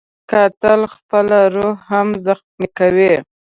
[0.31, 3.13] قاتل خپله روح هم زخمي کوي